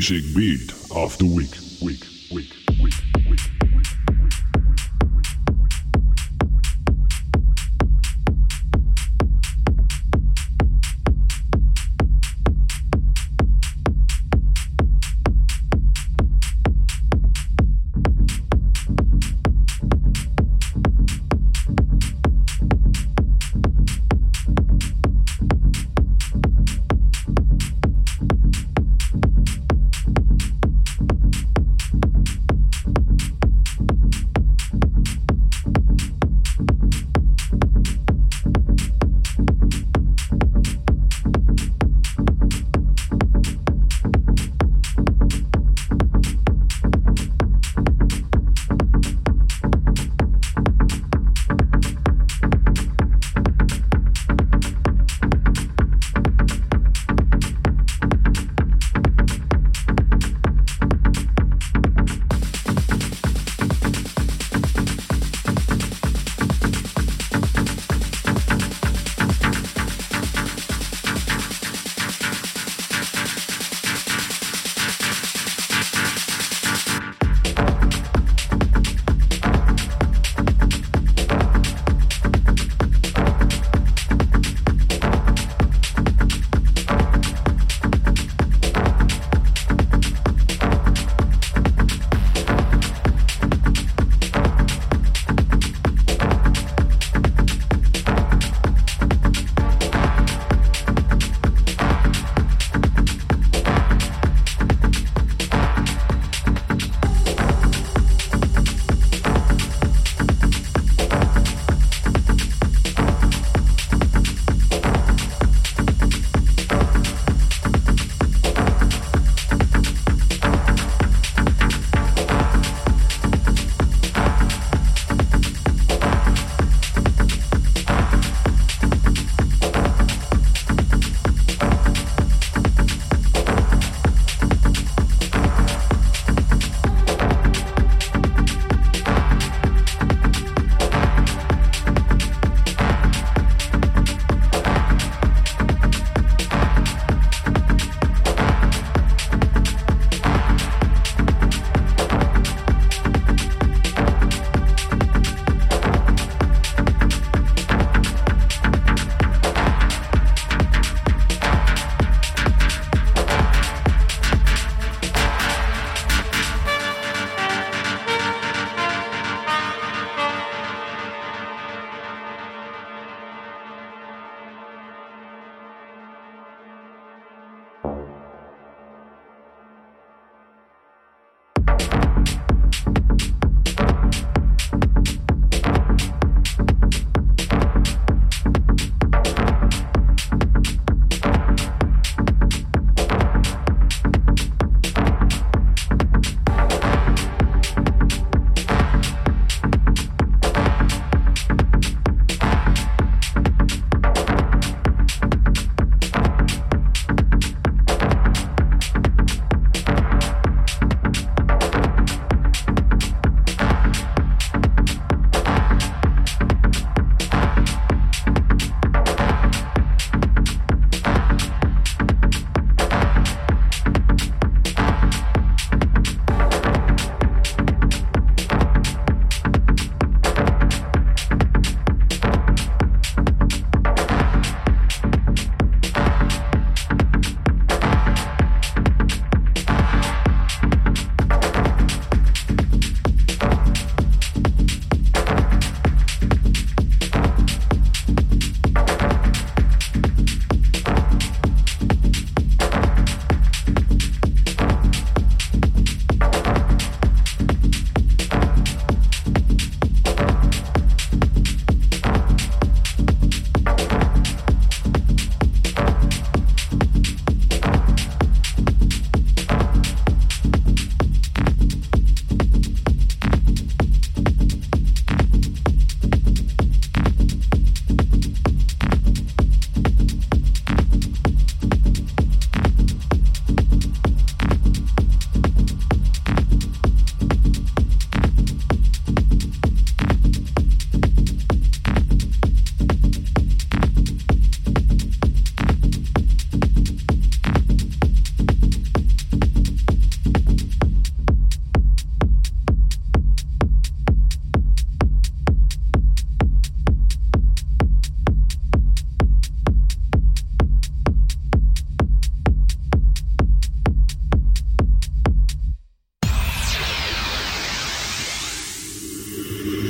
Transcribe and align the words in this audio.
Basic 0.00 0.34
beat 0.34 0.72
of 0.96 1.18
the 1.18 1.26
week. 1.26 1.59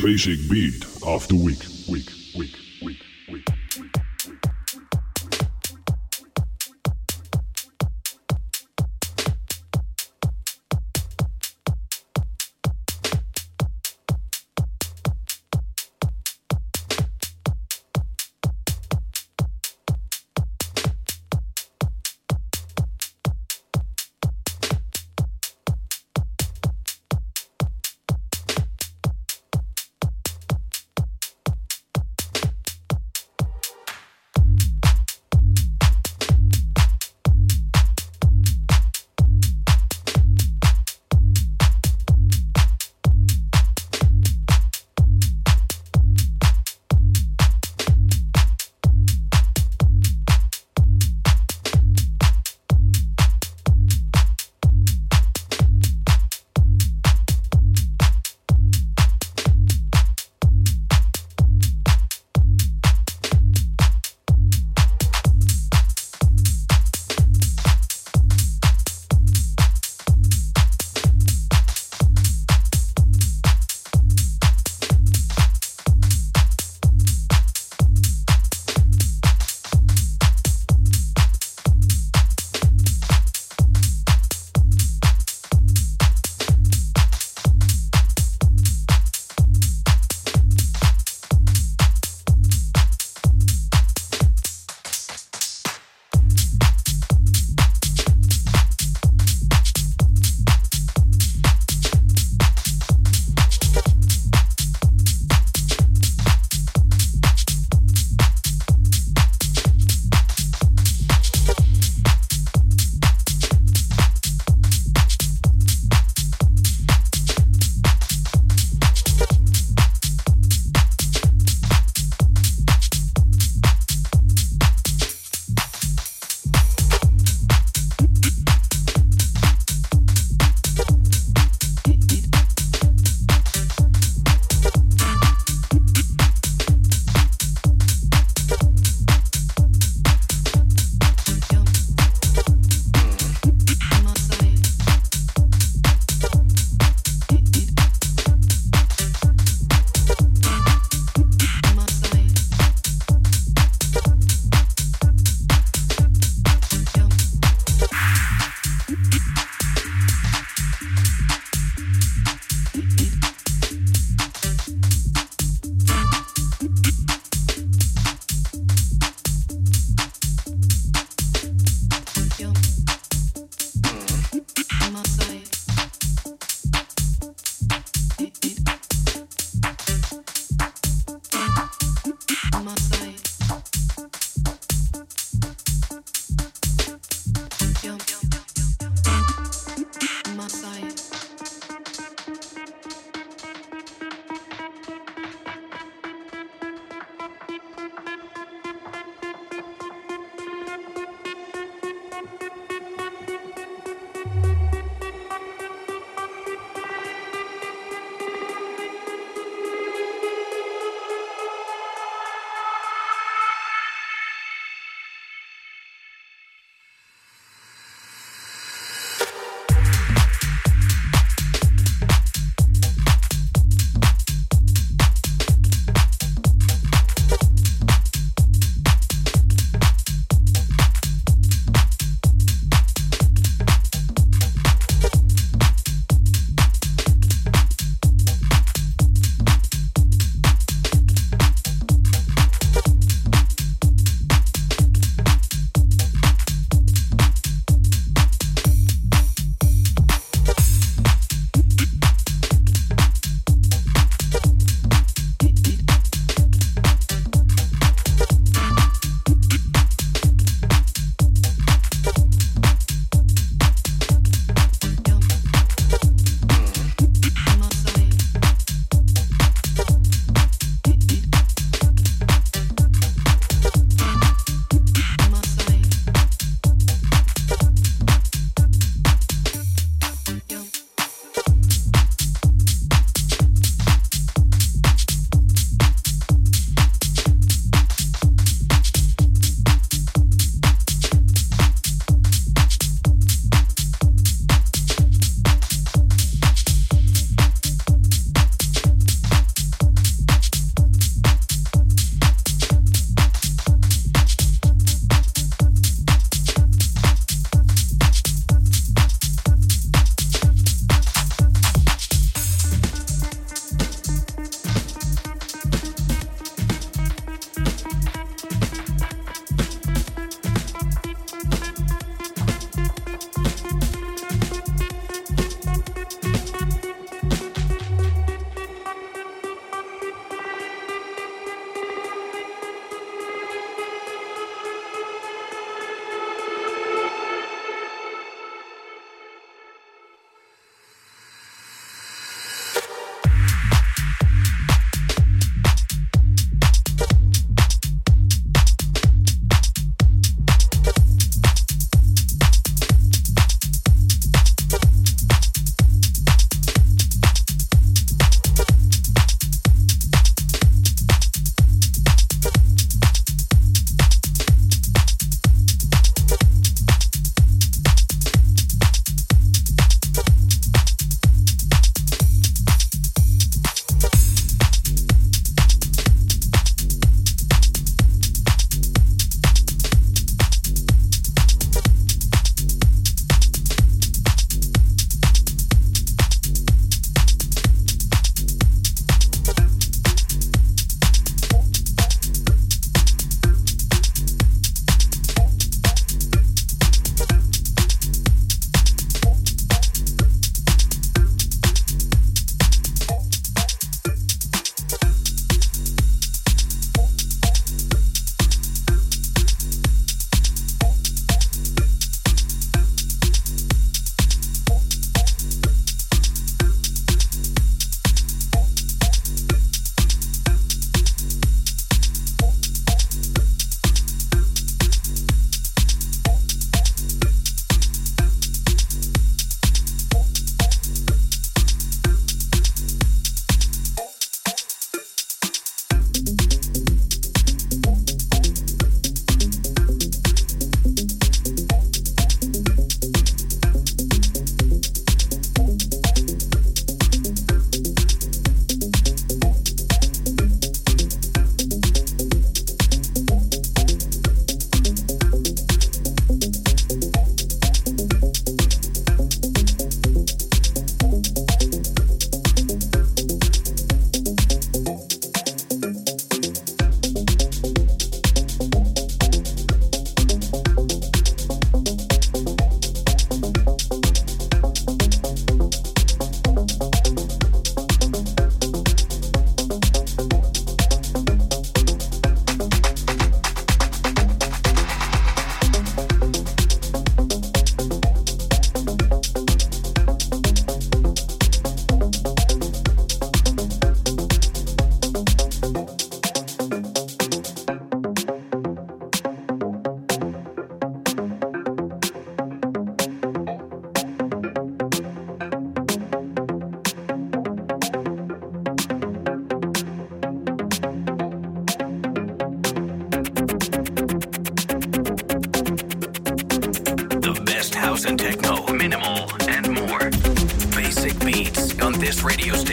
Basic 0.02 0.48
Beat 0.48 0.82
of 1.06 1.28
the 1.28 1.36
Week. 1.36 1.58
Week. 1.86 2.10
Week. 2.34 2.69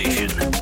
Station. 0.09 0.56